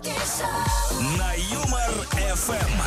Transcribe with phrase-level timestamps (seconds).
[0.00, 1.90] На Юмор
[2.36, 2.82] ФМ.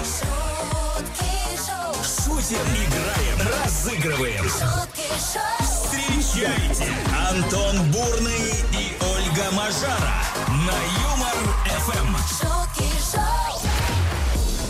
[1.66, 4.46] шоу, Шутим, играем, разыгрываем.
[5.60, 6.88] Встречайте
[7.30, 12.16] Антон Бурный и Ольга Мажара на Юмор ФМ.
[12.40, 13.41] шутки шоу,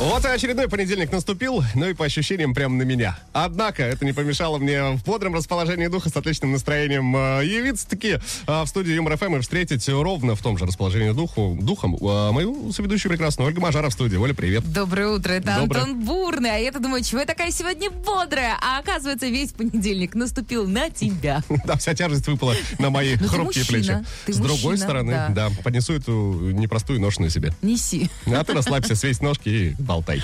[0.02, 3.20] Вот и очередной понедельник наступил, ну и по ощущениям прямо на меня.
[3.34, 8.62] Однако это не помешало мне в бодром расположении духа с отличным настроением э, явиться-таки э,
[8.64, 12.72] в студию Юмор ФМ и встретить ровно в том же расположении духу, духом э, мою
[12.72, 14.16] соведущую прекрасную Ольга Мажара в студии.
[14.16, 14.64] Оля, привет.
[14.74, 15.82] Доброе утро, это Доброе.
[15.82, 16.56] Антон Бурный.
[16.56, 18.58] А я-то думаю, чего я такая сегодня бодрая?
[18.60, 21.44] А оказывается, весь понедельник наступил на тебя.
[21.64, 24.04] Да, вся тяжесть выпала на мои Ну, хрупкие плечи.
[24.26, 25.52] С другой стороны, да.
[25.64, 27.54] поднесу эту непростую на себе.
[27.62, 28.10] Неси.
[28.26, 30.24] А ты расслабься, свесь ножки и болтай.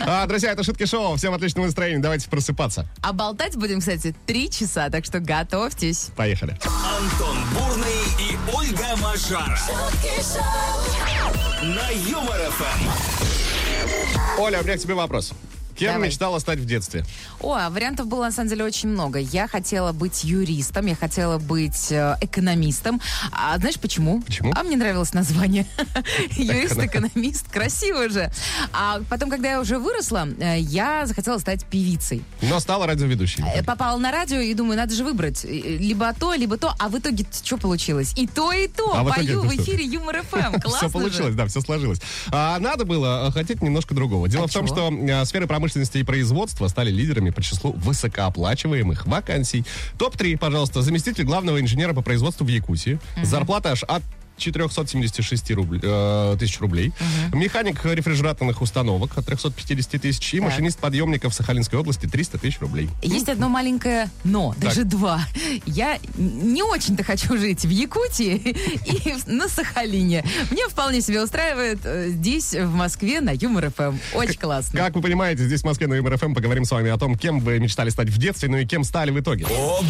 [0.00, 1.16] А, друзья, это шутки шоу.
[1.16, 2.00] Всем отличного настроения.
[2.00, 2.86] Давайте просыпаться.
[3.02, 6.10] А болтать будем, кстати, три часа, так что готовьтесь.
[6.16, 6.58] Поехали.
[6.64, 14.40] Антон Бурный и Ольга Мажара шутки шоу, на Юмор ФМ.
[14.40, 15.32] Оля, у меня к тебе вопрос.
[15.76, 16.08] Кем Давай.
[16.08, 17.04] мечтала стать в детстве?
[17.40, 19.18] О, а вариантов было на самом деле очень много.
[19.18, 23.00] Я хотела быть юристом, я хотела быть э, экономистом.
[23.32, 24.20] А знаешь почему?
[24.22, 24.52] Почему?
[24.54, 25.66] А мне нравилось название.
[26.30, 27.50] Юрист-экономист.
[27.50, 28.30] Красиво же.
[28.72, 32.22] А потом, когда я уже выросла, э, я захотела стать певицей.
[32.42, 33.44] Но стала радиоведущей.
[33.54, 36.74] Э, Попала на радио и думаю, надо же выбрать либо то, либо то.
[36.78, 38.12] А в итоге что получилось?
[38.16, 38.92] И то, и то.
[38.96, 40.60] А в итоге Пою в эфире Юмор ФМ.
[40.60, 41.36] Классно Все получилось, же.
[41.36, 42.00] да, все сложилось.
[42.30, 44.28] А надо было хотеть немножко другого.
[44.28, 44.74] Дело А в том, чего?
[44.76, 49.64] что сферы промышленности и производства стали лидерами по числу высокооплачиваемых вакансий.
[49.98, 50.82] Топ-3, пожалуйста.
[50.82, 52.98] Заместитель главного инженера по производству в Якутии.
[53.22, 54.02] Зарплата аж от
[54.36, 56.92] 476 рубль- э, тысяч рублей.
[57.32, 60.34] Механик рефрижераторных установок от 350 тысяч.
[60.34, 60.50] И Так.
[60.50, 62.88] машинист подъемников в Сахалинской области 300 тысяч рублей.
[63.02, 65.20] Есть одно маленькое но, даже два.
[65.66, 68.34] Я не очень-то хочу жить в Якутии
[68.86, 70.24] и на Сахалине.
[70.50, 73.96] Мне вполне себе устраивает э, здесь, в Москве, на Юмор ФМ.
[74.14, 74.78] Очень классно.
[74.78, 77.58] Как вы понимаете, здесь в Москве на МРФМ поговорим с вами о том, кем вы
[77.58, 79.46] мечтали стать в детстве, ну и кем стали в итоге.
[79.46, 79.82] Ого!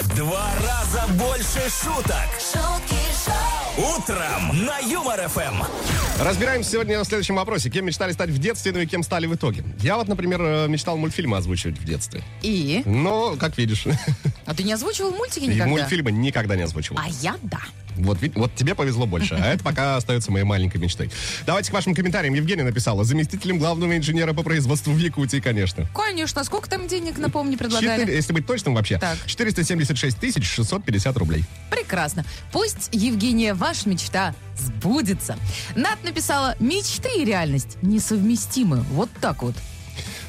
[0.00, 2.26] В два раза больше шуток.
[2.38, 2.99] шутки
[3.80, 6.09] Утром на Юмор ФМ.
[6.20, 7.70] Разбираемся сегодня в следующем вопросе.
[7.70, 9.64] Кем мечтали стать в детстве, ну и кем стали в итоге?
[9.80, 12.22] Я вот, например, э, мечтал мультфильмы озвучивать в детстве.
[12.42, 12.82] И?
[12.84, 13.86] Но, как видишь,
[14.44, 15.66] А ты не озвучивал мультики и никогда?
[15.68, 17.00] мультфильмы никогда не озвучивал.
[17.02, 17.60] А я да.
[17.96, 21.10] Вот, вот тебе повезло больше, а это пока остается моей маленькой мечтой.
[21.46, 22.34] Давайте к вашим комментариям.
[22.34, 23.04] Евгения написала.
[23.04, 25.86] Заместителем главного инженера по производству в Якутии, конечно.
[25.94, 26.44] Конечно.
[26.44, 28.00] Сколько там денег, напомни, предлагали?
[28.00, 29.18] Четыре- если быть точным вообще, Так.
[29.26, 31.44] 476 тысяч 650 рублей.
[31.70, 32.24] Прекрасно.
[32.52, 35.36] Пусть, Евгения, ваша мечта сбудется.
[35.76, 38.80] Над написала, мечты и реальность несовместимы.
[38.92, 39.54] Вот так вот.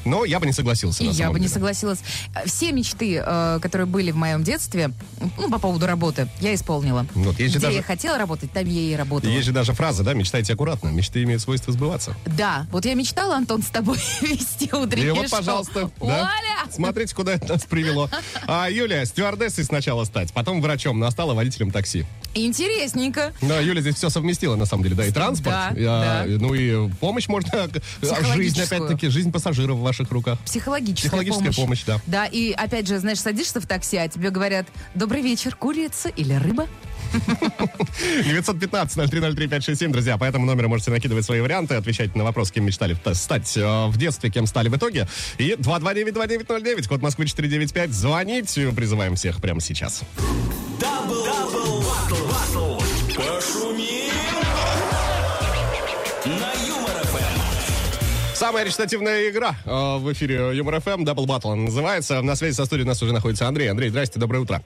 [0.04, 1.04] Но я бы не согласился.
[1.04, 1.54] И я бы не деле.
[1.54, 2.00] согласилась.
[2.34, 4.90] Э, Все мечты, э, которые были в моем детстве,
[5.38, 7.06] ну, по поводу работы, я исполнила.
[7.14, 9.30] Вот, Где даже- я хотела работать, там я и работала.
[9.30, 10.88] Есть же даже фраза, да, мечтайте аккуратно.
[10.88, 12.16] Мечты имеют свойство сбываться.
[12.26, 15.38] Да, вот я мечтала, Антон, с тобой вести И утреннее вот, шоу.
[15.38, 16.04] пожалуйста, да.
[16.04, 16.51] Оля!
[16.70, 18.08] Смотрите, куда это нас привело.
[18.46, 22.04] А Юлия стюардессой сначала стать, потом врачом, но стала водителем такси.
[22.34, 23.32] Интересненько.
[23.42, 26.38] Но Юля здесь все совместила, на самом деле, да, и транспорт, Да, а, да.
[26.38, 30.38] ну и помощь можно, а жизнь, опять-таки, жизнь пассажиров в ваших руках.
[30.40, 32.00] Психологическая, Психологическая помощь, да.
[32.06, 36.32] Да, и опять же, знаешь, садишься в такси, а тебе говорят, добрый вечер, курица или
[36.34, 36.68] рыба?
[37.12, 43.56] 915-0303-567, друзья, по этому номеру можете накидывать свои варианты, отвечать на вопрос, кем мечтали стать
[43.56, 45.06] э, в детстве, кем стали в итоге.
[45.38, 50.02] И 229-2909, код Москвы 495, звонить, призываем всех прямо сейчас.
[50.80, 52.78] Double, double, battle, battle.
[53.14, 54.12] Пошумим.
[58.42, 62.20] Самая речитативная игра э, в эфире Юмор ФМ, Double Battle она называется.
[62.22, 63.70] На связи со студией у нас уже находится Андрей.
[63.70, 64.64] Андрей, здрасте, доброе утро.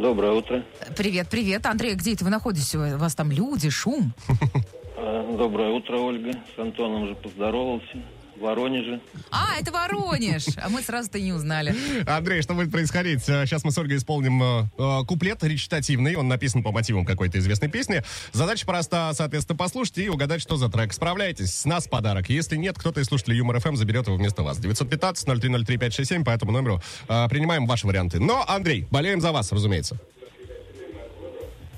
[0.00, 0.62] Доброе утро.
[0.96, 1.66] Привет, привет.
[1.66, 2.72] Андрей, где это вы находитесь?
[2.74, 4.12] У вас там люди, шум?
[5.00, 6.32] А, Доброе утро, Ольга.
[6.56, 8.02] С Антоном уже поздоровался.
[8.38, 9.00] В Воронеже.
[9.30, 10.46] А, это Воронеж.
[10.62, 11.74] А мы сразу-то не узнали.
[12.06, 13.28] Андрей, что будет происходить?
[13.28, 16.14] Э, Сейчас мы с Ольгой исполним э, э, куплет речитативный.
[16.14, 18.02] Он написан по мотивам какой-то известной песни.
[18.32, 20.92] Задача проста, соответственно, послушать и угадать, что за трек.
[20.92, 22.28] Справляйтесь, с нас подарок.
[22.30, 24.60] Если нет, кто-то из слушателей Юмор ФМ заберет его вместо вас.
[24.60, 28.20] 915-0303-567, по этому номеру э, принимаем ваши варианты.
[28.20, 29.98] Но, Андрей, болеем за вас, разумеется.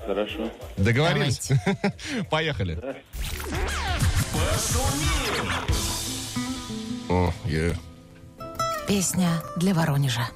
[0.05, 0.51] Хорошо.
[0.77, 1.51] Договорились?
[2.29, 2.77] Поехали.
[7.11, 7.75] О, е.
[8.87, 10.29] Песня для Воронежа.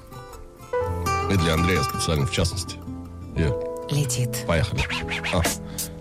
[1.30, 2.76] И для Андрея специально, в частности.
[3.36, 3.50] Е.
[3.90, 4.44] Летит.
[4.46, 4.82] Поехали.
[5.32, 5.42] А.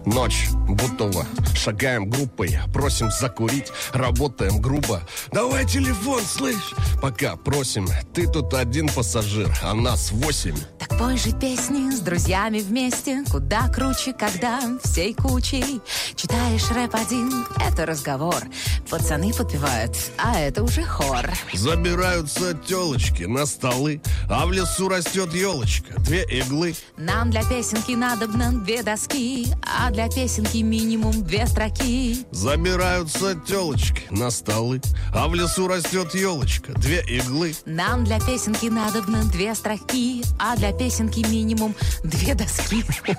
[0.06, 1.26] Ночь, Бутово,
[1.56, 5.02] шагаем группой, просим закурить, работаем грубо.
[5.32, 7.88] Давай телефон, слышь, пока просим.
[8.14, 10.56] Ты тут один пассажир, а нас восемь.
[10.78, 15.82] Так пой же песни с друзьями вместе, куда круче, когда всей кучей.
[16.16, 18.44] Читаешь рэп один, это разговор.
[18.90, 21.30] Пацаны подпевают, а это уже хор.
[21.54, 26.76] Забираются телочки на столы, а в лесу растет елочка, две иглы.
[26.98, 32.18] Нам для песенки надобно две доски, а для песенки минимум две строки.
[32.32, 34.82] Забираются телочки на столы,
[35.14, 37.54] а в лесу растет елочка, две иглы.
[37.66, 42.84] Нам для песенки надобно две строки, а для песенки минимум две доски.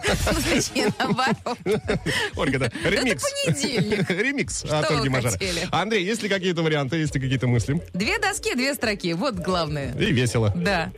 [0.50, 0.94] Зачем?
[2.36, 3.24] Ольга, да, ремикс.
[3.46, 4.10] понедельник.
[4.10, 5.38] Ремикс от Ольги Мажара.
[5.72, 7.82] Андрей, есть ли какие-то варианты, есть ли какие-то мысли?
[7.94, 9.14] Две доски, две строки.
[9.14, 9.94] Вот главное.
[9.94, 10.52] И весело.
[10.54, 10.92] Да.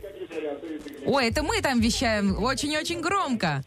[1.05, 3.63] Ой, это мы там вещаем очень-очень громко.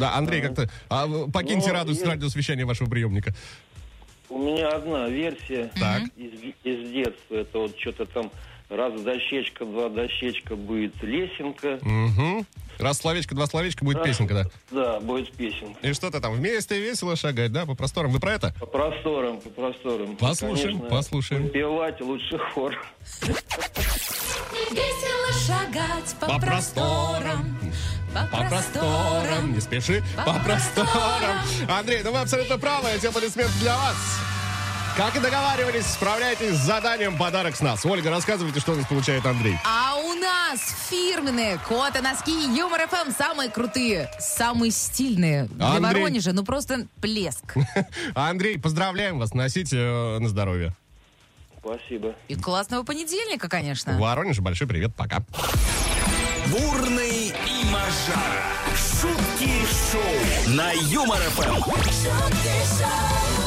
[0.00, 2.06] Да, Андрей, как-то а, покиньте Ну, радиус, есть.
[2.06, 3.34] радиус вещания вашего приемника.
[4.30, 6.04] У меня одна версия Так.
[6.16, 6.32] из,
[6.64, 7.34] из детства.
[7.34, 8.30] Это вот что-то там
[8.70, 11.78] раз дощечка, два дощечка будет лесенка.
[11.82, 12.46] Угу.
[12.78, 14.04] Раз словечко, два словечка, будет Да.
[14.04, 14.44] песенка, да.
[14.70, 15.78] Да, будет песенка.
[15.86, 18.10] И что-то там вместе весело шагать, да, по просторам.
[18.12, 18.54] Вы про это?
[18.58, 20.16] По просторам, по просторам.
[20.16, 21.48] Послушаем, Конечно, послушаем.
[21.50, 22.74] Певать лучше хор.
[24.70, 27.58] Весело шагать по, По просторам.
[28.14, 30.88] По, По просторам, не спеши, по, По просторам.
[30.90, 31.78] просторам.
[31.78, 33.96] Андрей, ну вы абсолютно правы, эти аплодисменты для вас.
[35.00, 37.86] Как и договаривались, справляйтесь с заданием «Подарок с нас».
[37.86, 39.56] Ольга, рассказывайте, что у нас получает Андрей.
[39.64, 40.60] А у нас
[40.90, 45.46] фирменные коты, носки, Юмор ФМ самые крутые, самые стильные.
[45.46, 46.02] Для Андрей.
[46.02, 47.56] Воронежа, ну просто плеск.
[48.14, 50.74] Андрей, поздравляем вас, носите э, на здоровье.
[51.60, 52.14] Спасибо.
[52.28, 53.98] И классного понедельника, конечно.
[53.98, 55.20] Воронеж, большой привет, пока.
[56.48, 58.50] Бурный и Мажара.
[58.76, 59.48] Шутки
[59.90, 61.54] шоу на Юмор ФМ.
[61.54, 61.88] шутки
[62.78, 63.39] шоу,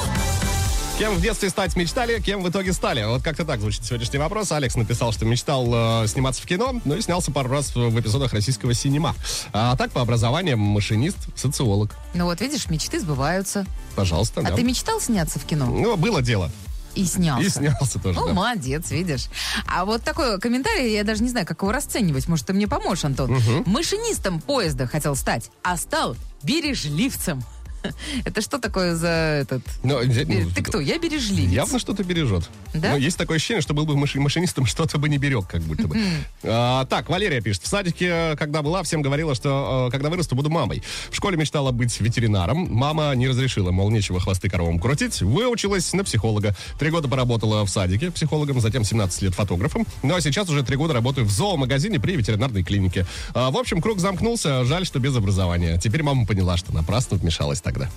[0.99, 3.03] Кем в детстве стать мечтали, кем в итоге стали?
[3.03, 4.51] Вот как-то так звучит сегодняшний вопрос.
[4.51, 8.31] Алекс написал, что мечтал э, сниматься в кино, ну и снялся пару раз в, эпизодах
[8.31, 9.15] российского синема.
[9.53, 11.95] А так по образованию машинист, социолог.
[12.13, 13.65] Ну вот, видишь, мечты сбываются.
[13.95, 14.55] Пожалуйста, А да.
[14.55, 15.65] ты мечтал сняться в кино?
[15.65, 16.51] Ну, было дело.
[16.93, 17.43] И снялся.
[17.43, 18.33] И снялся тоже, Ну, да.
[18.33, 19.29] молодец, видишь.
[19.67, 22.27] А вот такой комментарий, я даже не знаю, как его расценивать.
[22.27, 23.35] Может, ты мне поможешь, Антон.
[23.65, 27.43] Машинистом поезда хотел стать, а стал бережливцем.
[28.25, 29.63] Это что такое за этот...
[29.83, 30.79] Ну, Бе- ну, Ты кто?
[30.79, 31.51] Я бережливец.
[31.51, 32.49] Явно что-то бережет.
[32.73, 32.91] Да?
[32.91, 35.87] Но есть такое ощущение, что был бы маши- машинистом, что-то бы не берег, как будто
[35.87, 35.97] бы.
[36.43, 37.63] А, так, Валерия пишет.
[37.63, 40.83] В садике, когда была, всем говорила, что э, когда вырасту, буду мамой.
[41.09, 42.67] В школе мечтала быть ветеринаром.
[42.71, 45.21] Мама не разрешила, мол, нечего хвосты коровам крутить.
[45.21, 46.55] Выучилась на психолога.
[46.79, 49.85] Три года поработала в садике психологом, затем 17 лет фотографом.
[50.01, 53.05] Ну а сейчас уже три года работаю в зоомагазине при ветеринарной клинике.
[53.33, 54.63] А, в общем, круг замкнулся.
[54.65, 55.79] Жаль, что без образования.
[55.79, 57.89] Теперь мама поняла, что напрасно вмешалась тогда.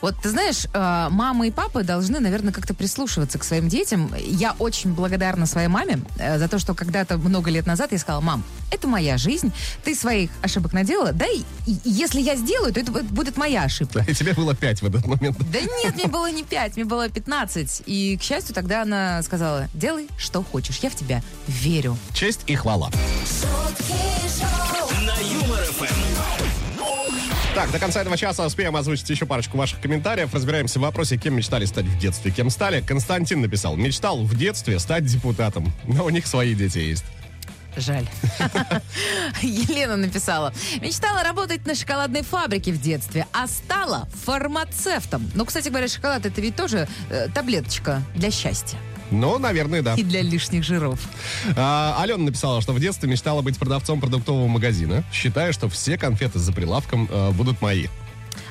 [0.00, 4.10] Вот ты знаешь, э, мама и папа должны, наверное, как-то прислушиваться к своим детям.
[4.26, 8.20] Я очень благодарна своей маме э, за то, что когда-то много лет назад я сказала,
[8.20, 9.52] мам, это моя жизнь,
[9.84, 11.42] ты своих ошибок наделала, да, и,
[11.84, 14.00] если я сделаю, то это бу- будет моя ошибка.
[14.08, 15.36] И тебе было пять в этот момент.
[15.52, 17.82] Да нет, мне было не 5, мне было 15.
[17.86, 21.96] И, к счастью, тогда она сказала, делай, что хочешь, я в тебя верю.
[22.14, 22.90] Честь и хвала.
[25.02, 26.15] На Юмор ФМ.
[27.56, 30.34] Так, до конца этого часа успеем озвучить еще парочку ваших комментариев.
[30.34, 32.30] Разбираемся в вопросе, кем мечтали стать в детстве.
[32.30, 32.82] Кем стали?
[32.82, 33.76] Константин написал.
[33.76, 35.72] Мечтал в детстве стать депутатом.
[35.84, 37.06] Но у них свои дети есть.
[37.74, 38.06] Жаль.
[39.42, 40.52] Елена написала.
[40.82, 45.26] Мечтала работать на шоколадной фабрике в детстве, а стала фармацевтом.
[45.34, 48.76] Ну, кстати говоря, шоколад это ведь тоже э, таблеточка для счастья
[49.10, 49.94] Ну, наверное, да.
[49.94, 51.00] и для лишних жиров.
[51.56, 56.38] А, Алена написала, что в детстве мечтала быть продавцом продуктового магазина, считая, что все конфеты
[56.38, 57.86] за прилавком э, будут мои.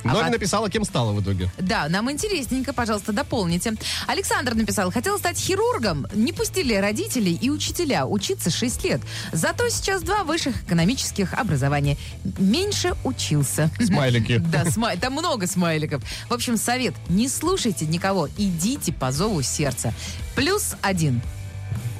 [0.05, 1.49] Но А не написала, кем стала в итоге.
[1.57, 3.73] Да, нам интересненько, пожалуйста, дополните.
[4.07, 6.05] Александр написал, хотел стать хирургом.
[6.13, 9.01] Не пустили родители и учителя учиться 6 лет.
[9.31, 11.97] Зато сейчас два высших экономических образования.
[12.37, 13.71] Меньше учился.
[13.79, 14.41] Смайлики.
[14.55, 14.95] Да, смай...
[14.97, 16.03] там много смайликов.
[16.29, 19.93] В общем, совет, не слушайте никого, идите по зову сердца.
[20.35, 21.21] Плюс один.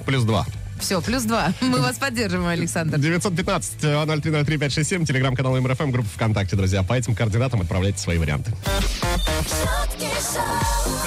[0.06, 0.46] Плюс два.
[0.80, 1.54] Все, плюс два.
[1.62, 2.98] Мы вас поддерживаем, Александр.
[2.98, 6.84] 915-0303-567, телеграм-канал МРФМ, группа ВКонтакте, друзья.
[6.84, 8.52] По этим координатам отправляйте свои варианты.
[8.52, 10.44] шутки шоу,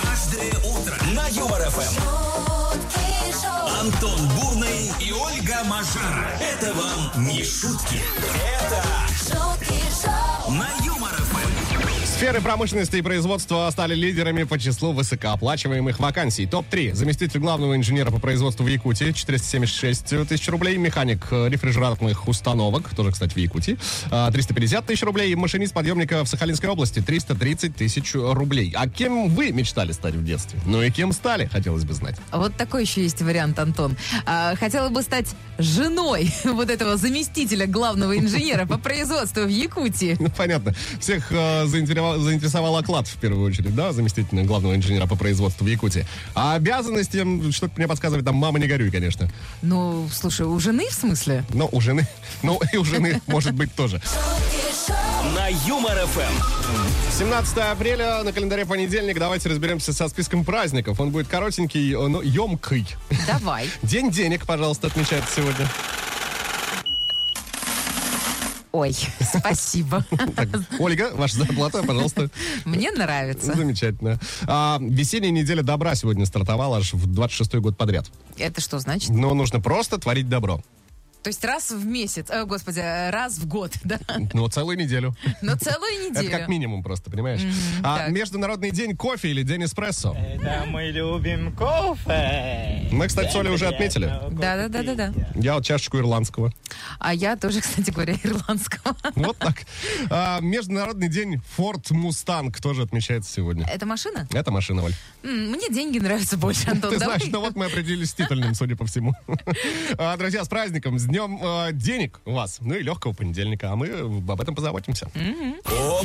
[0.03, 2.01] Каждое утро на Юмор ФМ.
[2.01, 3.07] шутки
[3.43, 6.31] шоу, Антон Бурный и Ольга Мажара.
[6.41, 8.01] Это вам не шутки.
[8.63, 8.83] Это
[12.19, 16.47] Сферы промышленности и производства стали лидерами по числу высокооплачиваемых вакансий.
[16.47, 16.93] Топ-3.
[16.93, 20.79] Заместитель главного инженера по производству в Якутии 476 тысяч рублей.
[20.79, 23.79] Механик э, рефрижераторных установок, тоже, кстати, в Якутии,
[24.11, 25.33] а, 350 тысяч рублей.
[25.37, 28.75] Машинист подъемника в Сахалинской области 330 тысяч рублей.
[28.75, 30.59] А кем вы мечтали стать в детстве?
[30.67, 32.17] Ну и кем стали, хотелось бы знать.
[32.33, 33.97] Вот такой еще есть вариант, Антон.
[34.27, 40.17] А, хотела бы стать женой вот этого заместителя главного инженера по производству в Якутии.
[40.19, 40.75] Ну, понятно.
[40.99, 41.67] Всех э,
[42.17, 46.07] заинтересовал, заинтересовал оклад, в первую очередь, да, заместителя главного инженера по производству в Якутии.
[46.35, 49.31] А обязанности, что-то мне подсказывает, там, мама, не горюй, конечно.
[49.63, 51.45] Ну, слушай, у жены в смысле?
[51.53, 52.07] Но у жены,
[52.43, 54.01] ну и у жены, может быть, тоже.
[55.35, 57.19] На Юмор ФМ.
[57.19, 59.19] 17 апреля, на календаре понедельник.
[59.19, 61.01] Давайте разберемся со списком праздников.
[61.01, 62.87] Он будет коротенький, но емкий.
[63.27, 63.69] Давай.
[63.83, 65.69] День денег, пожалуйста, отмечается сегодня.
[68.79, 70.05] Ой, спасибо.
[70.37, 72.31] Так, Ольга, ваша зарплата, пожалуйста.
[72.65, 73.53] Мне нравится.
[73.53, 74.21] Замечательно.
[74.47, 78.07] А, весенняя неделя добра сегодня стартовала аж в 26-й год подряд.
[78.37, 79.11] Это что значит?
[79.11, 80.61] Но нужно просто творить добро.
[81.23, 83.99] То есть раз в месяц, э, господи, э, раз в год, да?
[84.33, 85.15] Ну, целую неделю.
[85.43, 86.49] Но целую Это как неделю.
[86.49, 87.43] минимум просто, понимаешь?
[87.83, 88.11] А так.
[88.11, 90.17] Международный день кофе или день эспрессо?
[90.43, 92.89] Да, мы любим кофе.
[92.93, 94.07] Мы, кстати, с Олей уже отметили.
[94.31, 95.13] Да-да-да-да-да.
[95.35, 96.53] Я вот чашечку ирландского.
[96.99, 98.97] А я тоже, кстати говоря, ирландского.
[99.17, 99.65] Вот так.
[100.11, 103.67] А, Международный день Форд Мустанг тоже отмечается сегодня.
[103.67, 104.27] Это машина?
[104.33, 104.95] Это машина, Оль.
[105.23, 106.91] Мне деньги нравятся больше, Антон.
[106.93, 109.15] Ты знаешь, ну вот мы определились с титульным, судя по всему.
[109.99, 112.59] А, Друзья, с праздником, с днем э, денег у вас.
[112.61, 115.11] Ну и легкого понедельника, а мы об этом позаботимся.
[115.67, 116.03] Ого!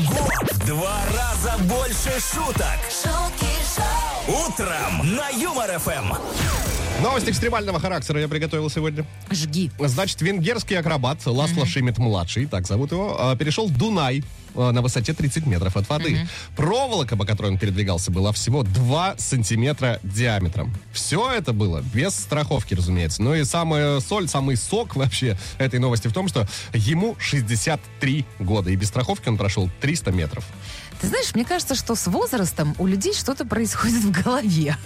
[0.51, 2.79] В два раза больше шуток.
[2.89, 6.13] шутки шоу, Утром на Юмор ФМ.
[7.01, 9.05] Новость экстремального характера я приготовил сегодня.
[9.29, 9.72] Жги.
[9.79, 14.24] Значит, венгерский акробат Ласло Шимит-младший, так зовут его, э, перешел Дунай
[14.55, 16.27] на высоте 30 метров от воды.
[16.55, 20.74] Проволока, по которой он передвигался, была всего 2 сантиметра диаметром.
[20.91, 23.22] Все это было без страховки, разумеется.
[23.22, 28.69] Ну и самая соль, самый сок вообще этой новости в том, что ему 63 года.
[28.69, 30.45] И без страховки он прошел 300 метров.
[31.03, 34.77] Ты знаешь, мне кажется, что с возрастом у людей что-то происходит в голове.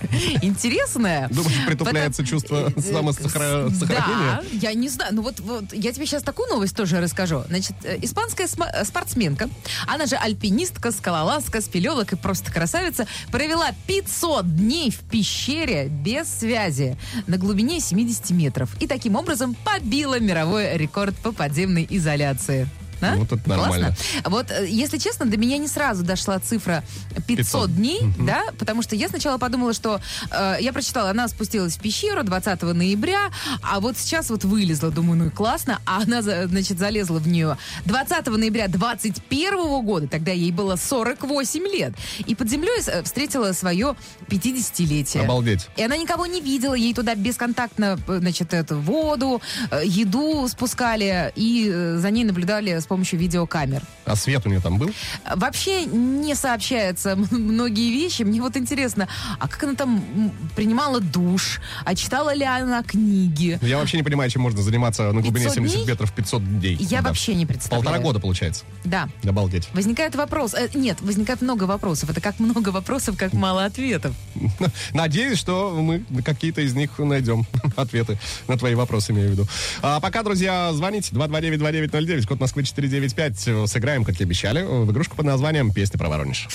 [0.42, 1.28] Интересное.
[1.30, 4.42] Думаешь, притупляется Потому- чувство Э, самосохранения?
[4.42, 5.14] Да, я не знаю.
[5.14, 7.44] Ну вот, вот я тебе сейчас такую новость тоже расскажу.
[7.50, 9.48] Значит, э, испанская э, спортсменка,
[9.86, 16.98] она же альпинистка, скалолазка, спелеолог и просто красавица, провела 500 дней в пещере без связи
[17.28, 18.70] на глубине 70 метров.
[18.80, 22.68] И таким образом побила мировой рекорд по подземной изоляции.
[23.02, 23.16] А?
[23.16, 23.88] Вот это нормально.
[23.88, 24.30] Классно?
[24.30, 26.84] Вот, э, если честно, до меня не сразу дошла цифра
[27.28, 27.76] 500, 500.
[27.76, 30.00] дней, да, потому что я сначала подумала, что
[30.32, 35.20] э, я прочитала, она спустилась в пещеру 20 ноября, а вот сейчас вот вылезла, думаю,
[35.20, 40.52] ну и классно, а она, значит, залезла в нее 20 ноября 21 года, тогда ей
[40.52, 41.94] было 48 лет,
[42.26, 43.96] и под землей э, встретила свое
[44.28, 45.24] 50-летие.
[45.24, 45.68] Обалдеть.
[45.78, 49.42] И она никого не видела, ей туда бесконтактно, э, значит, эту воду,
[49.84, 53.82] еду спускали, и за ней наблюдали с помощью видеокамер.
[54.06, 54.90] А свет у нее там был?
[55.36, 58.24] Вообще не сообщаются м- многие вещи.
[58.24, 59.08] Мне вот интересно,
[59.40, 61.60] а как она там принимала душ?
[61.86, 63.60] А читала ли она книги?
[63.62, 65.86] Я вообще не понимаю, чем можно заниматься на глубине 500 70 дней?
[65.88, 66.76] метров 500 дней.
[66.80, 67.10] Я Да.
[67.10, 67.84] вообще не представляю.
[67.84, 68.64] Полтора года, получается.
[68.84, 69.10] Да.
[69.24, 69.70] Обалдеть.
[69.74, 70.54] Возникает вопрос.
[70.54, 72.10] э, нет, возникает много вопросов.
[72.10, 74.14] Это как много вопросов, как мало ответов.
[74.94, 78.18] Надеюсь, что мы какие-то из них найдем ответы
[78.48, 79.48] на твои вопросы, имею в виду.
[79.82, 83.70] А пока, друзья, звоните 229-2909, код Москвы 495.
[83.70, 86.48] Сыграем, как и обещали, в игрушку под названием «Песня про Воронеж».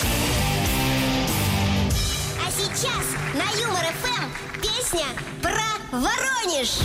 [2.40, 5.06] А сейчас на Юмор ФМ песня
[5.42, 6.78] про Воронеж.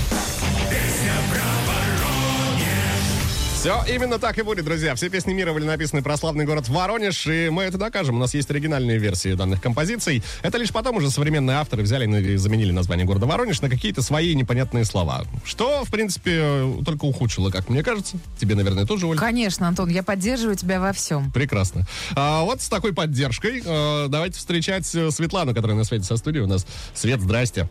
[3.67, 4.95] Все именно так и будет, друзья.
[4.95, 8.15] Все песни мира были написаны про славный город Воронеж, и мы это докажем.
[8.15, 10.23] У нас есть оригинальные версии данных композиций.
[10.41, 14.35] Это лишь потом уже современные авторы взяли и заменили название города Воронеж на какие-то свои
[14.35, 15.25] непонятные слова.
[15.43, 18.15] Что, в принципе, только ухудшило, как мне кажется.
[18.39, 19.17] Тебе, наверное, тоже, Оль?
[19.17, 21.29] Конечно, Антон, я поддерживаю тебя во всем.
[21.33, 21.85] Прекрасно.
[22.15, 26.45] А вот с такой поддержкой э, давайте встречать э, Светлану, которая на свете со студией
[26.45, 26.65] у нас.
[26.93, 27.67] Свет, здрасте.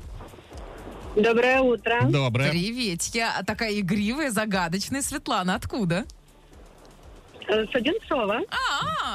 [1.16, 2.02] Доброе утро.
[2.10, 2.50] Доброе.
[2.50, 5.54] Привет, я такая игривая, загадочная Светлана.
[5.54, 6.04] Откуда?
[7.48, 8.40] Э, С Одинцова.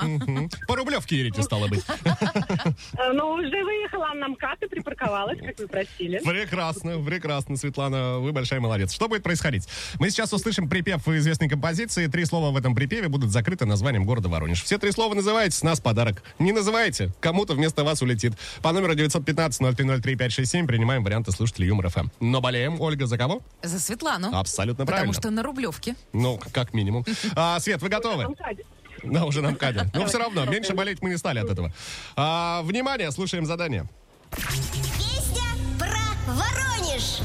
[0.01, 0.49] Мгм.
[0.67, 1.83] По Рублевке едете, стало быть.
[1.87, 6.19] Э, Ну, уже выехала на МКАД и припарковалась, как вы просили.
[6.23, 8.93] Прекрасно, прекрасно, Светлана, вы большая молодец.
[8.93, 9.67] Что будет происходить?
[9.99, 12.07] Мы сейчас услышим припев известной композиции.
[12.07, 14.63] Три слова в этом припеве будут закрыты названием города Воронеж.
[14.63, 16.23] Все три слова называете, с нас подарок.
[16.39, 18.33] Не называйте, кому-то вместо вас улетит.
[18.61, 22.07] По номеру 915-0303-567 принимаем варианты слушателей Юмор ФМ.
[22.19, 23.41] Но болеем, Ольга, за кого?
[23.61, 24.29] За Светлану.
[24.33, 25.13] Абсолютно Потому правильно.
[25.13, 25.95] что на Рублевке.
[26.13, 27.05] Ну, как минимум.
[27.35, 28.20] А, Свет, вы готовы?
[28.23, 28.63] На МКАДе.
[29.03, 29.89] Да, уже на МКАДе.
[29.93, 31.71] Но все равно, меньше болеть мы не стали от этого.
[32.15, 33.85] А, внимание, слушаем задание.
[34.31, 35.43] Песня
[35.77, 37.19] про Воронеж.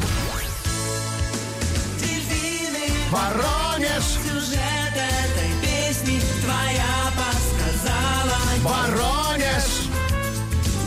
[3.10, 4.02] Воронеж!
[4.02, 8.38] Сюжет этой песни твоя подсказала.
[8.62, 9.64] Воронеж!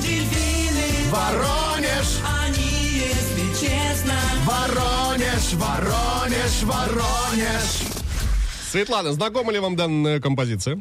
[0.02, 2.20] Дельфины, Воронеж!
[2.44, 5.54] они, если честно, Воронеж!
[5.54, 6.64] Воронеж!
[6.64, 7.89] Воронеж!
[8.70, 10.80] Светлана, знакома ли вам данная композиция?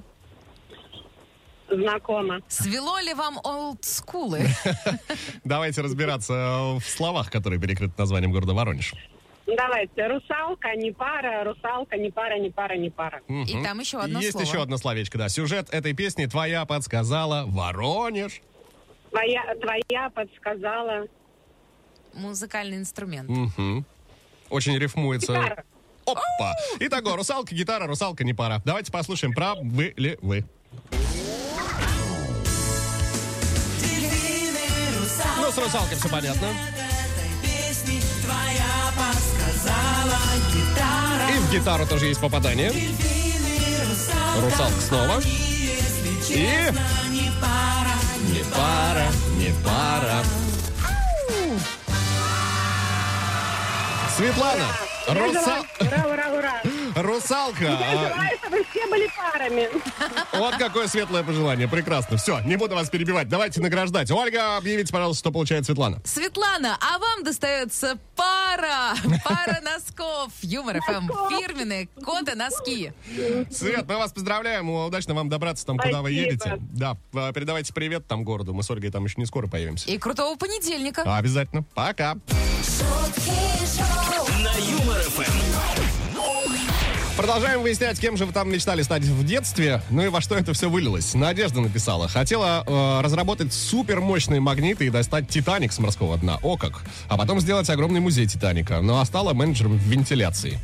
[1.70, 2.40] Знакомо.
[2.46, 4.46] Свело ли вам олдскулы?
[5.44, 8.92] Давайте разбираться в словах, которые перекрыты названием города Воронеж.
[9.46, 10.06] Давайте.
[10.06, 13.22] Русалка, не пара, русалка, не пара, не пара, не пара.
[13.26, 14.44] И там еще одно Есть слово.
[14.44, 15.30] еще одно словечко, да.
[15.30, 18.42] Сюжет этой песни твоя подсказала Воронеж.
[19.10, 21.06] Твоя, твоя подсказала.
[22.12, 23.30] Музыкальный инструмент.
[24.50, 25.32] Очень рифмуется.
[25.32, 25.64] Гитара.
[26.10, 26.54] Опа!
[26.80, 28.62] Итого, русалка, гитара, русалка, не пара.
[28.64, 30.44] Давайте послушаем, правы ли вы.
[35.36, 36.48] Ну, с русалкой все понятно.
[41.30, 42.72] И в гитару тоже есть попадание.
[44.40, 45.20] русалка, снова.
[46.30, 46.72] И...
[47.10, 50.22] Не пара, не пара.
[54.16, 54.66] Светлана,
[55.14, 55.64] Rosa.
[55.88, 56.67] Bravo, bravo, bravo.
[57.02, 57.64] Русалка.
[57.64, 59.68] Я желаю, чтобы все были парами.
[60.32, 61.68] Вот какое светлое пожелание.
[61.68, 62.16] Прекрасно.
[62.16, 63.28] Все, не буду вас перебивать.
[63.28, 64.10] Давайте награждать.
[64.10, 66.00] Ольга, объявите, пожалуйста, что получает Светлана.
[66.04, 70.32] Светлана, а вам достается пара, пара носков.
[70.42, 72.92] Юмор ФМ, фирменные коты-носки.
[73.50, 74.70] Свет, мы вас поздравляем.
[74.70, 76.58] Удачно вам добраться там, куда вы едете.
[76.72, 78.54] Да, а, передавайте привет там городу.
[78.54, 79.88] Мы с Ольгой там еще не скоро появимся.
[79.90, 81.02] И крутого понедельника.
[81.16, 81.62] Обязательно.
[81.74, 82.14] Пока.
[82.62, 83.30] Шутки
[83.76, 84.26] шоу.
[84.42, 85.77] На Юмор ФМ.
[87.18, 90.52] Продолжаем выяснять, кем же вы там мечтали стать в детстве, ну и во что это
[90.52, 91.14] все вылилось.
[91.14, 92.06] Надежда написала.
[92.06, 96.38] Хотела э, разработать супермощные магниты и достать Титаник с морского дна.
[96.44, 96.82] О как.
[97.08, 98.80] А потом сделать огромный музей Титаника.
[98.82, 100.60] Ну а стала менеджером вентиляции.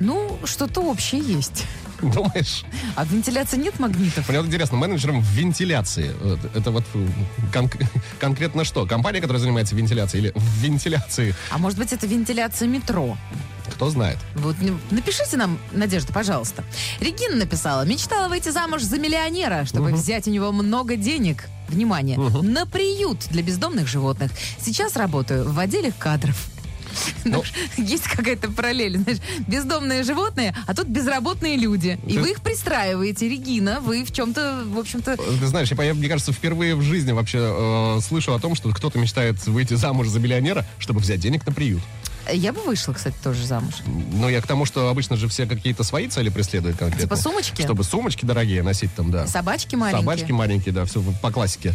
[0.00, 1.66] Ну, что-то общее есть.
[2.00, 2.64] Думаешь?
[2.96, 4.26] А в вентиляции нет магнитов?
[4.30, 6.10] Мне вот интересно, менеджером в вентиляции.
[6.22, 7.06] Вот Это вот э,
[7.52, 7.86] конк-
[8.18, 8.86] конкретно что?
[8.86, 11.34] Компания, которая занимается вентиляцией или в вентиляции?
[11.50, 13.18] А может быть, это вентиляция метро?
[13.74, 14.18] Кто знает?
[14.36, 14.56] Вот
[14.90, 16.64] напишите нам, Надежда, пожалуйста.
[17.00, 21.44] Регина написала, мечтала выйти замуж за миллионера, чтобы взять у него много денег.
[21.68, 24.30] Внимание, на приют для бездомных животных.
[24.60, 26.36] Сейчас работаю в отделе кадров.
[27.24, 27.42] Ну.
[27.76, 31.98] Есть какая-то параллель, знаешь, бездомные животные, а тут безработные люди.
[32.06, 35.94] И Ты- вы их пристраиваете, Регина, вы в чем-то, в общем-то, Ты знаешь, я, я,
[35.94, 40.08] мне кажется, впервые в жизни вообще э, слышу о том, что кто-то мечтает выйти замуж
[40.08, 41.82] за миллионера, чтобы взять денег на приют.
[42.30, 43.74] Я бы вышла, кстати, тоже замуж.
[43.86, 47.06] Но я к тому, что обычно же все какие-то свои цели преследуют конкретно.
[47.06, 47.62] Типа сумочки?
[47.62, 49.26] Чтобы сумочки дорогие носить там, да.
[49.26, 50.02] Собачки маленькие.
[50.02, 51.74] Собачки маленькие, да, все по классике.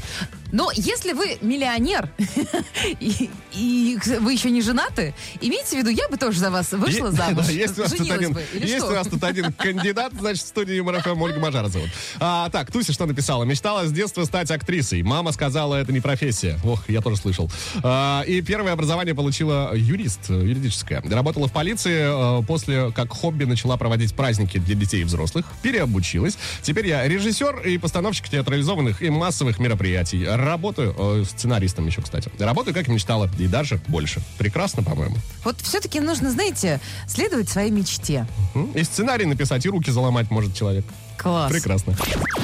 [0.51, 2.09] Но если вы миллионер
[2.99, 7.11] и, и вы еще не женаты, имейте в виду, я бы тоже за вас вышла
[7.11, 7.47] замуж.
[7.49, 11.01] есть у вас тут один, есть у вас тут один кандидат, значит, в студии Юмор
[11.01, 11.89] ФМ Ольга Мажара зовут.
[12.19, 13.43] А, так, Туся что написала?
[13.43, 15.01] Мечтала с детства стать актрисой.
[15.03, 16.59] Мама сказала, это не профессия.
[16.63, 17.49] Ох, я тоже слышал.
[17.83, 21.01] А, и первое образование получила юрист, э, юридическое.
[21.01, 25.45] Работала в полиции, э, после как хобби начала проводить праздники для детей и взрослых.
[25.61, 26.37] Переобучилась.
[26.61, 30.25] Теперь я режиссер и постановщик театрализованных и массовых мероприятий.
[30.37, 32.29] Работаю э, сценаристом еще, кстати.
[32.37, 34.21] Работаю, как и мечтала, и даже больше.
[34.37, 35.15] Прекрасно, по-моему.
[35.43, 38.27] Вот все-таки нужно, знаете, следовать своей мечте.
[38.75, 40.85] И сценарий написать, и руки заломать может человек.
[41.17, 41.51] Класс.
[41.51, 41.95] Прекрасно.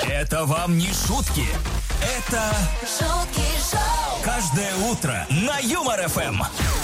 [0.10, 1.46] Это вам не шутки.
[2.20, 4.22] Это Шутки шоу.
[4.26, 6.42] каждое утро на Юмор ФМ.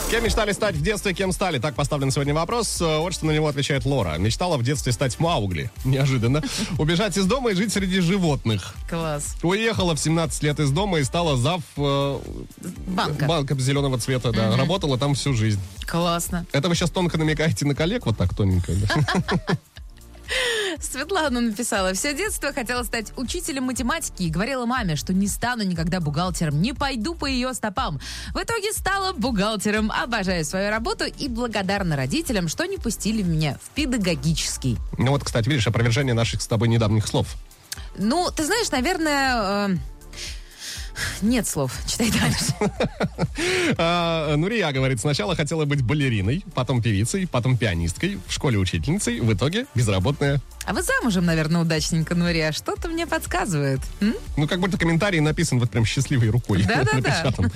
[0.09, 1.59] Кем мечтали стать в детстве, кем стали?
[1.59, 2.79] Так поставлен сегодня вопрос.
[2.81, 4.17] Э, Вот что на него отвечает Лора.
[4.17, 5.71] Мечтала в детстве стать Маугли.
[5.83, 6.41] Неожиданно.
[6.77, 8.73] Убежать из дома и жить среди животных.
[8.89, 9.35] Класс.
[9.43, 12.19] Уехала в 17 лет из дома и стала зав э,
[12.87, 13.25] Банка.
[13.25, 14.31] банка зеленого цвета.
[14.31, 14.55] Да.
[14.55, 15.59] Работала там всю жизнь.
[15.85, 16.45] Классно.
[16.53, 18.71] Это вы сейчас тонко намекаете на коллег, вот так тоненько.
[20.79, 25.99] Светлана написала, все детство хотела стать учителем математики и говорила маме, что не стану никогда
[25.99, 27.99] бухгалтером, не пойду по ее стопам.
[28.33, 33.69] В итоге стала бухгалтером, обожаю свою работу и благодарна родителям, что не пустили меня в
[33.71, 34.77] педагогический.
[34.97, 37.27] Ну вот, кстати, видишь, опровержение наших с тобой недавних слов.
[37.97, 39.77] Ну, ты знаешь, наверное, э,
[41.21, 41.73] нет слов.
[41.85, 42.53] Читай дальше.
[43.77, 49.31] А, Нурия говорит, сначала хотела быть балериной, потом певицей, потом пианисткой, в школе учительницей, в
[49.33, 50.41] итоге безработная.
[50.65, 52.51] А вы замужем, наверное, удачненько, Нурия.
[52.51, 53.79] Что-то мне подсказывает.
[54.01, 54.13] М?
[54.37, 56.63] Ну, как будто комментарий написан вот прям счастливой рукой.
[56.63, 57.31] Да-да-да.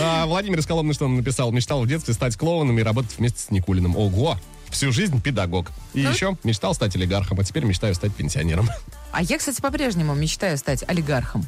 [0.00, 1.52] А, Владимир из Коломны что он написал?
[1.52, 3.96] Мечтал в детстве стать клоуном и работать вместе с Никулиным.
[3.96, 4.36] Ого!
[4.70, 5.70] Всю жизнь педагог.
[5.94, 8.68] И Ну, еще мечтал стать олигархом, а теперь мечтаю стать пенсионером.
[9.10, 11.46] А я, кстати, по-прежнему мечтаю стать олигархом.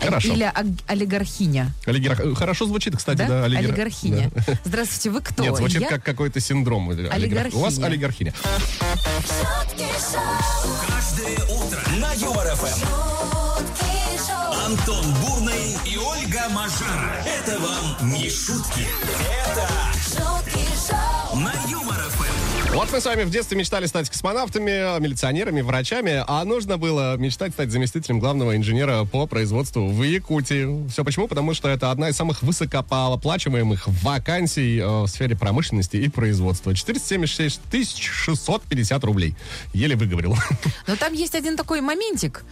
[0.00, 0.32] Хорошо.
[0.32, 0.52] Или
[0.86, 1.72] олигархиня.
[1.86, 2.36] Олигарх...
[2.38, 3.28] Хорошо звучит, кстати, Да?
[3.28, 4.30] да, олигар- Олигархиня.
[4.34, 4.58] Да.
[4.64, 5.42] Здравствуйте, вы кто?
[5.42, 6.90] Нет, звучит Я- как какой-то синдром.
[6.90, 7.54] олигарх.
[7.54, 8.32] У вас Олигархиня.
[8.32, 8.34] олигархиня.
[10.88, 12.84] Каждое утро на Юмор ФМ.
[14.66, 17.22] Антон Бурный и Ольга Мажара.
[17.26, 18.86] Это вам не шутки.
[19.50, 19.68] Это
[21.34, 22.19] на Юмор ФМ.
[22.72, 27.52] Вот мы с вами в детстве мечтали стать космонавтами, милиционерами, врачами, а нужно было мечтать
[27.52, 30.88] стать заместителем главного инженера по производству в Якутии.
[30.88, 31.26] Все почему?
[31.26, 36.72] Потому что это одна из самых высокооплачиваемых вакансий э, в сфере промышленности и производства.
[36.72, 39.34] 476 тысяч 650 рублей.
[39.74, 40.36] Еле выговорил.
[40.86, 42.44] Но там есть один такой моментик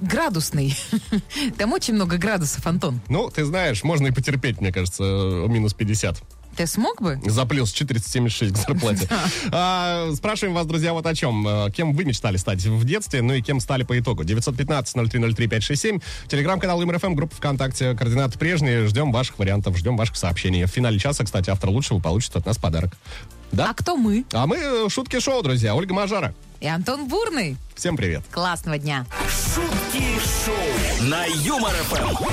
[0.00, 0.76] градусный.
[1.58, 3.00] Там очень много градусов, Антон.
[3.08, 6.20] Ну, ты знаешь, можно и потерпеть, мне кажется, э, минус 50.
[6.56, 7.18] Ты смог бы?
[7.24, 9.08] За плюс 476 к зарплате.
[9.54, 11.46] А, спрашиваем вас, друзья, вот о чем.
[11.46, 14.22] Э, Кем вы мечтали стать в детстве, ну и кем стали по итогу?
[14.24, 18.86] 915-0303-567, телеграм-канал МРФМ, группа ВКонтакте, координаты прежние.
[18.86, 20.64] Ждем ваших вариантов, ждем ваших сообщений.
[20.64, 22.92] В финале часа, кстати, автор лучшего получит от нас подарок.
[23.52, 23.72] А Да?
[23.74, 24.24] кто мы?
[24.32, 25.74] А мы э, шутки шоу, друзья.
[25.74, 26.34] Ольга Мажара.
[26.60, 27.56] И Антон Бурный.
[27.74, 28.22] Всем привет.
[28.30, 29.04] Классного дня.
[29.28, 30.04] Шутки
[30.44, 32.24] шоу на Юмор ФМ.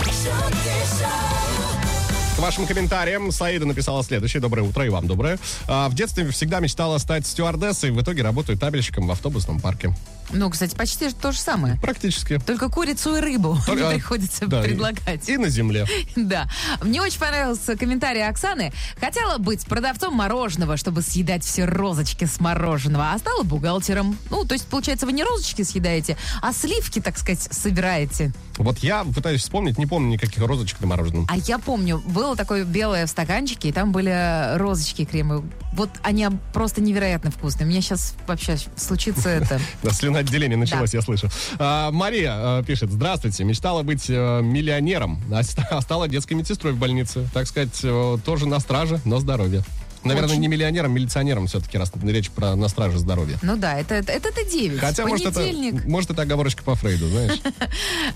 [2.40, 4.40] К вашим комментариям Саида написала следующее.
[4.40, 5.38] Доброе утро и вам доброе.
[5.68, 7.92] А, в детстве всегда мечтала стать стюардессой.
[7.92, 9.94] В итоге работаю табельщиком в автобусном парке.
[10.32, 11.78] Ну, кстати, почти то же самое.
[11.82, 12.40] Практически.
[12.40, 15.28] Только курицу и рыбу Только- не приходится да, и- предлагать.
[15.30, 15.86] И на земле.
[16.16, 16.48] Да.
[16.84, 18.72] Мне очень понравился комментарий Оксаны.
[19.00, 24.18] Хотела быть продавцом мороженого, чтобы съедать все розочки с мороженого, а стала бухгалтером.
[24.30, 28.32] Ну, то есть, получается, вы не розочки съедаете, а сливки, так сказать, собираете.
[28.58, 31.26] Вот я пытаюсь вспомнить, не помню никаких розочек на мороженом.
[31.30, 35.50] А я помню, было такое белое в стаканчике, и там были розочки кремовые.
[35.74, 37.66] Вот они просто невероятно вкусные.
[37.66, 39.62] У меня сейчас вообще случится это.
[39.84, 40.98] Да, слюноотделение началось, Да.
[40.98, 41.30] я слышу.
[41.58, 46.78] А, Мария а, пишет, здравствуйте, мечтала быть э, миллионером, а а стала детской медсестрой в
[46.78, 47.28] больнице.
[47.34, 49.64] Так сказать, э, тоже на страже, но здоровье.
[50.04, 50.42] Наверное, Очень.
[50.42, 53.38] не миллионером, милиционером все-таки, раз речь про на страже здоровья.
[53.42, 54.80] Ну да, это, это, это, это 9.
[54.80, 55.86] Хотя, может это, Понедельник.
[55.86, 57.40] может, это оговорочка по Фрейду, знаешь.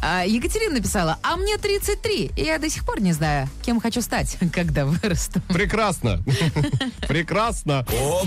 [0.02, 4.02] А, Екатерина написала, а мне 33, и я до сих пор не знаю, кем хочу
[4.02, 5.42] стать, когда вырасту.
[5.50, 6.22] Прекрасно.
[7.08, 7.86] Прекрасно.
[7.92, 8.26] Ого!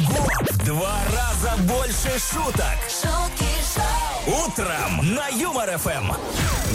[0.50, 2.76] В два раза больше шуток.
[4.26, 6.10] Утром на Юмор ФМ.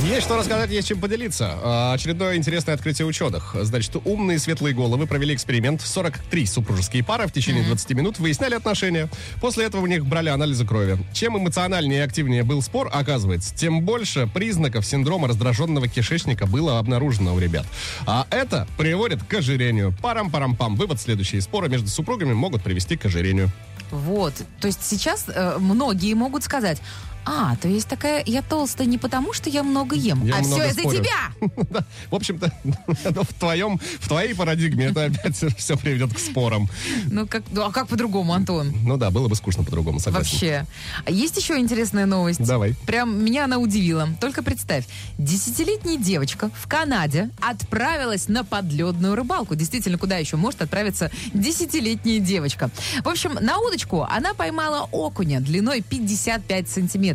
[0.06, 1.52] Есть что рассказать, есть чем поделиться.
[1.62, 3.58] А, Очередное интересное открытие ученых.
[3.60, 5.82] Значит, умные светлые головы провели эксперимент.
[5.82, 9.10] 43 супружеские пары в течение 20 минут выясняли отношения.
[9.42, 10.98] После этого у них брали анализы крови.
[11.12, 17.36] Чем эмоциональнее и активнее был спор, оказывается, тем больше признаков синдрома раздраженного кишечника было обнаружено
[17.36, 17.66] у ребят.
[18.08, 19.94] А это приводит к ожирению.
[20.02, 20.78] Парам-парам-пам.
[20.78, 21.42] Вывод следующий.
[21.42, 23.52] Споры между супругами могут привести к ожирению.
[23.92, 24.34] Вот.
[24.62, 26.82] То есть сейчас э, многие могут сказать,
[27.26, 30.48] а, то есть такая, я толстая не потому, что я много ем, Я а все
[30.48, 30.98] много из-за спорю.
[30.98, 31.84] тебя.
[32.10, 32.52] В общем-то,
[33.24, 36.70] в твоем, в твоей парадигме это опять все приведет к спорам.
[37.06, 38.74] Ну, как, ну, а как по-другому, Антон?
[38.84, 40.32] Ну да, было бы скучно по-другому, согласен.
[40.32, 40.66] Вообще.
[41.06, 42.44] А есть еще интересная новость?
[42.44, 42.76] Давай.
[42.86, 44.10] Прям меня она удивила.
[44.20, 44.86] Только представь,
[45.18, 49.56] десятилетняя девочка в Канаде отправилась на подледную рыбалку.
[49.56, 52.70] Действительно, куда еще может отправиться десятилетняя девочка?
[53.04, 57.11] В общем, на удочку она поймала окуня длиной 55 сантиметров.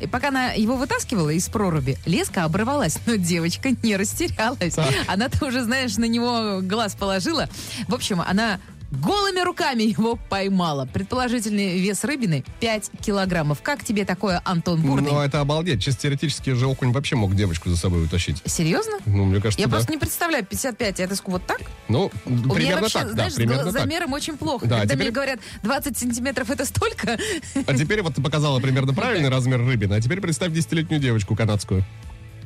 [0.00, 4.76] И пока она его вытаскивала из проруби, леска оборвалась, но девочка не растерялась.
[5.06, 7.48] Она-то уже, знаешь, на него глаз положила.
[7.88, 8.60] В общем, она
[8.90, 10.86] голыми руками его поймала.
[10.86, 13.62] Предположительный вес рыбины 5 килограммов.
[13.62, 15.10] Как тебе такое, Антон Бурный?
[15.10, 15.82] Ну, это обалдеть.
[15.82, 18.42] Чисто теоретически же окунь вообще мог девочку за собой утащить.
[18.44, 18.98] Серьезно?
[19.06, 19.72] Ну, мне кажется, Я да.
[19.76, 21.60] просто не представляю, 55, это вот так?
[21.88, 23.82] Ну, У меня примерно вообще, так, знаешь, да, примерно с так.
[23.82, 24.66] замером очень плохо.
[24.66, 27.18] Да, Когда теперь- мне говорят, 20 сантиметров это столько,
[27.66, 31.84] А теперь вот ты показала примерно правильный размер рыбины, а теперь представь десятилетнюю девочку канадскую.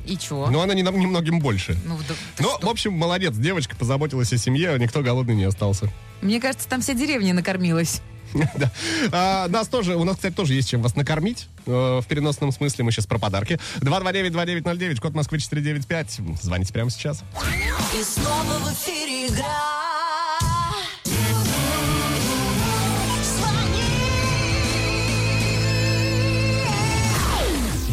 [0.05, 0.49] И чего?
[0.49, 1.77] Но она не нам- немногим больше.
[1.85, 2.65] Ну, да Ну, что?
[2.67, 5.89] в общем, молодец, девочка позаботилась о семье, никто голодный не остался.
[6.21, 8.01] Мне кажется, там вся деревня накормилась.
[8.55, 8.71] Да.
[9.13, 11.47] А, нас тоже, у нас, кстати, тоже есть чем вас накормить.
[11.67, 13.59] э, в переносном смысле мы сейчас про подарки.
[13.79, 16.19] 229-2909, код Москвы 495.
[16.41, 17.23] Звоните прямо сейчас.
[17.97, 19.94] И снова в эфире игра.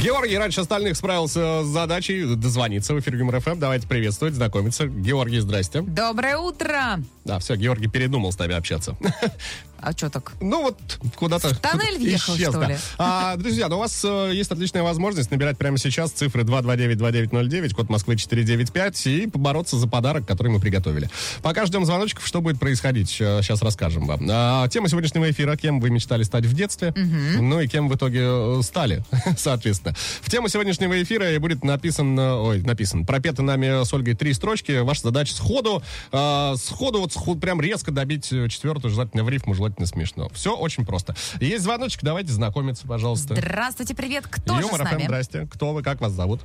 [0.03, 3.61] Георгий раньше остальных справился с задачей дозвониться в эфир Юмор ФМ.
[3.61, 4.89] Давайте приветствовать, знакомиться.
[4.89, 5.83] Георгий, здрасте.
[5.83, 7.01] Доброе утро!
[7.25, 8.97] Да, все, Георгий передумал с нами общаться.
[9.83, 10.33] А что так?
[10.41, 10.79] Ну вот
[11.17, 12.67] куда-то В тоннель въехал, исчез, что да.
[12.69, 12.77] ли?
[12.99, 17.89] А, друзья, ну у вас э, есть отличная возможность набирать прямо сейчас цифры 229-2909, код
[17.91, 21.11] Москвы 495 и побороться за подарок, который мы приготовили.
[21.43, 24.27] Пока ждем звоночков, что будет происходить, сейчас расскажем вам.
[24.31, 28.21] А, тема сегодняшнего эфира, кем вы мечтали стать в детстве, ну и кем в итоге
[28.23, 29.05] э, стали,
[29.37, 29.95] соответственно.
[30.21, 34.33] В тему сегодняшнего эфира и будет написан, э, ой, написан, пропеты нами с Ольгой три
[34.33, 34.79] строчки.
[34.81, 39.55] Ваша задача сходу, э, сходу вот сход- прям резко добить э, четвертую, желательно в рифму,
[39.55, 40.29] желательно смешно.
[40.31, 41.15] Все очень просто.
[41.41, 43.35] Есть звоночек, давайте знакомиться, пожалуйста.
[43.35, 44.27] Здравствуйте, привет.
[44.27, 45.05] Кто же с Юмор нами?
[45.05, 45.49] здрасте.
[45.53, 46.41] Кто вы, как вас зовут?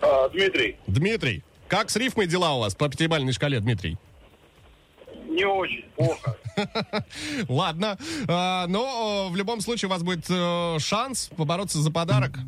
[0.00, 1.44] А, Дмитрий, Дмитрий.
[1.68, 3.98] Как с рифмой дела у вас по пятибалльной шкале, Дмитрий?
[5.28, 6.36] не очень плохо.
[7.48, 7.96] Ладно.
[8.26, 12.38] А, но в любом случае у вас будет э, шанс побороться за подарок.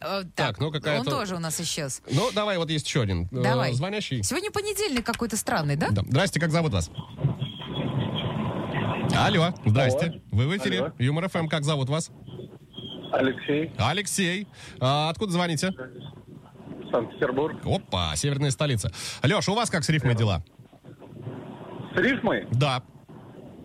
[0.00, 2.02] Э, Так, ну, какая-то- Он тоже у нас исчез.
[2.10, 3.28] Ну, давай, вот есть еще один.
[3.30, 3.72] э, Давай.
[3.74, 4.22] Звонящий.
[4.24, 5.90] Сегодня понедельник какой-то странный, да?
[5.90, 6.02] Да.
[6.02, 6.90] Здрасте, как зовут вас?
[9.16, 10.22] Алло, здрасте.
[10.30, 10.80] Вы в эфире.
[10.80, 10.92] Алло.
[10.98, 12.10] Юмор ФМ, как зовут вас?
[13.12, 14.48] Алексей, Алексей.
[14.80, 15.72] А, откуда звоните?
[16.90, 17.56] Санкт-Петербург.
[17.64, 18.90] Опа, северная столица.
[19.22, 20.42] Леша, у вас как с рифмой дела?
[21.94, 22.46] С рифмой?
[22.52, 22.82] Да.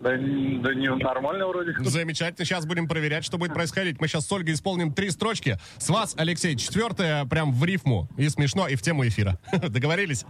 [0.02, 1.74] Да, да не нормально вроде.
[1.80, 2.46] Замечательно.
[2.46, 4.00] Сейчас будем проверять, что будет происходить.
[4.00, 5.58] Мы сейчас с Ольгой исполним три строчки.
[5.78, 8.08] С вас, Алексей, четвертая, прям в рифму.
[8.18, 9.40] И смешно, и в тему эфира.
[9.52, 10.26] Договорились?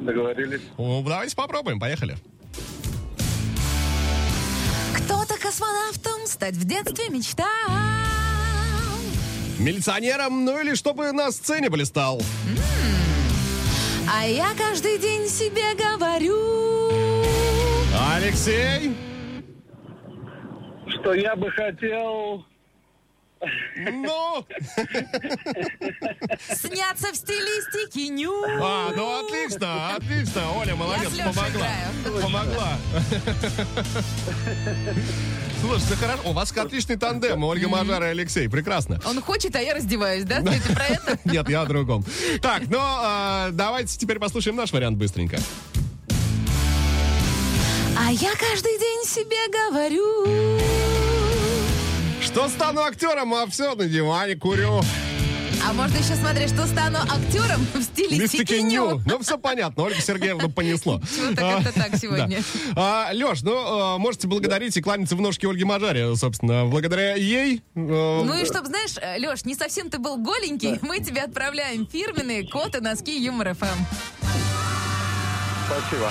[0.00, 0.62] Договорились.
[0.76, 1.80] Давайте попробуем.
[1.80, 2.16] Поехали.
[5.44, 7.46] Космонавтом стать в детстве мечтал.
[9.58, 12.22] Милиционером, ну или чтобы на сцене блистал.
[14.10, 16.90] А я каждый день себе говорю.
[18.14, 18.96] Алексей?
[20.88, 22.46] Что я бы хотел...
[23.76, 24.46] Ну,
[26.54, 28.32] Сняться в стилистике ню.
[28.62, 30.42] а, ну отлично, отлично.
[30.58, 31.68] Оля, молодец, помогла.
[32.22, 32.78] Помогла.
[35.60, 36.22] Слушайте, хорошо.
[36.24, 38.48] У вас отличный тандем, Ольга Мажара и Алексей.
[38.48, 39.00] Прекрасно.
[39.06, 40.40] Он хочет, а я раздеваюсь, да?
[40.40, 41.18] Ты про это?
[41.24, 42.04] Нет, я о другом.
[42.42, 45.38] Так, ну, а, давайте теперь послушаем наш вариант быстренько.
[47.96, 49.36] А я каждый день себе
[49.70, 50.93] говорю.
[52.34, 54.80] Что стану актером, а все на диване курю.
[55.64, 58.90] А можно еще смотреть, что стану актером в стилистике Листики ню.
[58.96, 59.02] ню.
[59.06, 59.84] Ну, все понятно.
[59.84, 61.00] Ольга Сергеевна понесло.
[61.16, 62.42] Чего так это так сегодня?
[62.74, 66.64] А, Леш, ну, э, можете благодарить и кланяться в ножки Ольги Мажаре, собственно.
[66.66, 67.58] Благодаря ей...
[67.76, 72.44] э, Ну и чтоб, знаешь, Леш, не совсем ты был голенький, мы тебе отправляем фирменные
[72.48, 73.84] коты носки Юмор ФМ.
[75.68, 76.10] Спасибо.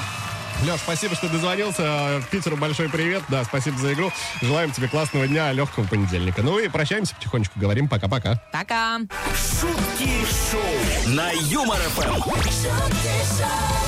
[0.65, 2.21] Леш, спасибо, что дозвонился.
[2.31, 3.23] Питеру большой привет.
[3.27, 4.11] Да, спасибо за игру.
[4.41, 6.41] Желаем тебе классного дня, легкого понедельника.
[6.41, 7.59] Ну и прощаемся потихонечку.
[7.59, 8.41] Говорим пока-пока.
[8.51, 8.99] Пока.
[9.35, 13.82] Шутки шоу на Юмор ФМ.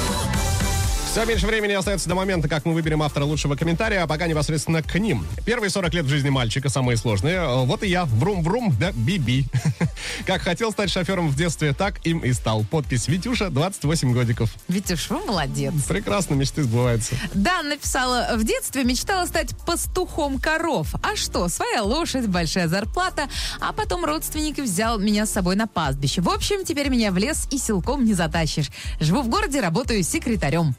[1.15, 4.83] Все меньше времени остается до момента, как мы выберем автора лучшего комментария, а пока непосредственно
[4.83, 5.25] к ним.
[5.45, 7.35] Первые 40 лет в жизни мальчика, самые сложные.
[7.35, 9.45] Э, Вот и я, врум-врум, да, би-би.
[10.25, 12.65] Как хотел стать шофером в детстве, так им и стал.
[12.65, 14.53] Подпись Витюша, 28 годиков.
[14.67, 15.73] Витюш, вы молодец.
[15.87, 17.15] Прекрасно, мечты сбываются.
[17.33, 20.95] Дан написала, в детстве мечтала стать пастухом коров.
[21.01, 23.29] А что, своя лошадь, большая зарплата,
[23.61, 26.19] а потом родственник взял меня с собой на пастбище.
[26.19, 28.69] В общем, теперь меня в лес и силком не затащишь.
[28.99, 30.75] Живу в городе, работаю секретарем.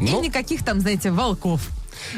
[0.00, 1.68] Ну, И никаких там, знаете, волков.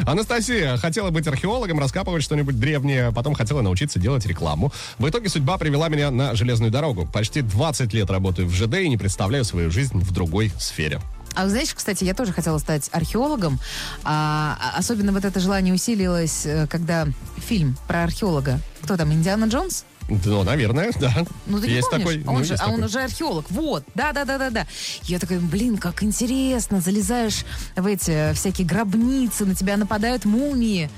[0.07, 4.73] Анастасия хотела быть археологом, раскапывать что-нибудь древнее, потом хотела научиться делать рекламу.
[4.99, 7.09] В итоге судьба привела меня на железную дорогу.
[7.13, 11.01] Почти 20 лет работаю в ЖД и не представляю свою жизнь в другой сфере.
[11.35, 13.59] А вы знаете, кстати, я тоже хотела стать археологом.
[14.05, 18.61] А, а- особенно вот это желание усилилось, э, когда фильм про археолога.
[18.83, 19.87] Кто там, Индиана Джонс?
[20.25, 21.13] Ну, наверное, да.
[21.47, 22.07] Ну, ты не есть помнишь?
[22.07, 22.25] такой.
[22.27, 22.87] он ну, же, есть а он такой.
[22.87, 23.51] уже археолог.
[23.51, 24.67] Вот, да-да-да-да-да.
[25.05, 26.81] Я такая, блин, как интересно.
[26.81, 27.45] Залезаешь
[27.77, 30.91] в эти всякие гробницы, на тебя нападают мумии.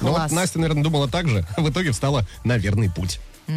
[0.00, 0.32] Ну, вот Класс.
[0.32, 1.46] Настя, наверное, думала так же.
[1.56, 3.20] В итоге встала на верный путь.
[3.46, 3.56] На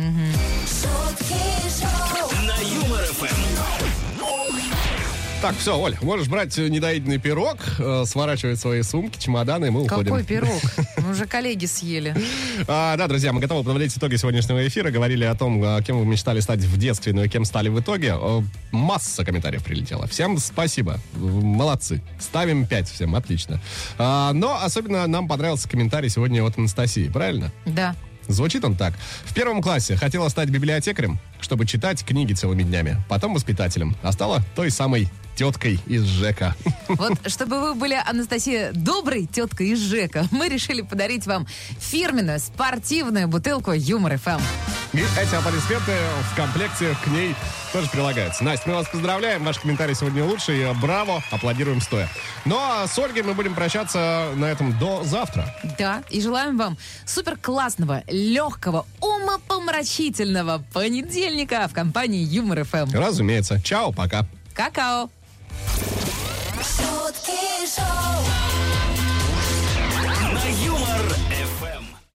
[5.44, 9.82] Так, все, Оль, можешь брать э, недоеденный пирог, э, сворачивать свои сумки, чемоданы, и мы
[9.82, 10.06] уходим.
[10.06, 10.62] Какой пирог?
[11.00, 12.16] Мы уже коллеги съели.
[12.66, 14.90] А, да, друзья, мы готовы подводить итоги сегодняшнего эфира.
[14.90, 17.78] Говорили о том, а, кем вы мечтали стать в детстве, ну и кем стали в
[17.78, 18.16] итоге.
[18.18, 20.08] Э, Масса комментариев прилетела.
[20.08, 21.02] Всем спасибо.
[21.16, 22.02] Молодцы.
[22.22, 23.60] Ставим 5 всем, отлично.
[23.98, 27.52] А, но особенно нам понравился комментарий сегодня от Анастасии, правильно?
[27.66, 27.98] Да.
[28.30, 28.94] Звучит он так.
[29.26, 32.96] В первом классе хотела стать библиотекарем, чтобы читать книги целыми днями.
[33.10, 33.98] Потом воспитателем.
[34.02, 36.56] А стала той самой теткой из ЖЭКа.
[36.88, 41.48] Вот, чтобы вы были, Анастасия, доброй теткой из ЖЭКа, мы решили подарить вам
[41.80, 44.40] фирменную спортивную бутылку Юмор ФМ.
[44.94, 45.92] И эти аплодисменты
[46.32, 47.36] в комплекте к ней
[47.72, 48.44] тоже прилагаются.
[48.44, 49.44] Настя, мы вас поздравляем.
[49.44, 50.72] Ваш комментарий сегодня лучший.
[50.76, 51.24] Браво.
[51.32, 52.08] Аплодируем стоя.
[52.46, 55.56] Ну а с Ольгой мы будем прощаться на этом до завтра.
[55.80, 62.92] Да, и желаем вам супер классного, легкого, умопомрачительного понедельника в компании Юмор ФМ.
[62.94, 63.60] Разумеется.
[63.64, 64.28] Чао, пока.
[64.54, 65.10] Какао.
[66.62, 68.53] Шутки шоу.